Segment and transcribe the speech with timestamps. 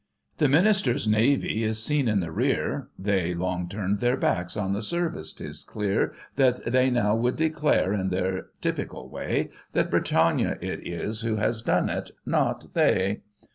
[0.37, 4.81] The minister's navy is seen in the rear— They long turned their backs on the
[4.81, 9.51] service— 'tis clear That they now would declare, in their typical way.
[9.73, 13.21] That Britannia it is who has done it, not they.